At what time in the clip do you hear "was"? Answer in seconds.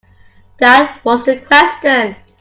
1.05-1.25